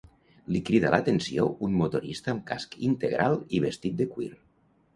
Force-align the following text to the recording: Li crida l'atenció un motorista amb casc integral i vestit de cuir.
Li 0.53 0.61
crida 0.69 0.89
l'atenció 0.95 1.45
un 1.67 1.75
motorista 1.83 2.33
amb 2.35 2.43
casc 2.49 2.75
integral 2.89 3.39
i 3.59 3.63
vestit 3.69 4.03
de 4.05 4.13
cuir. 4.17 4.35